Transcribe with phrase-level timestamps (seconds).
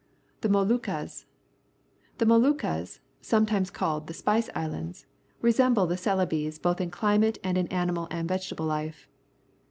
[0.41, 1.27] The Moluccas.—
[2.17, 5.05] The Moluccas, sometimes called the Spice Islands,
[5.41, 9.05] resemble Celebes both in climate and in animal and vegetable Hfe.